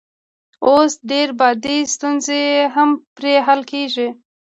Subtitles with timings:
[0.67, 2.41] اوس درې بعدي ستونزې
[2.75, 4.07] هم پرې حل کیږي.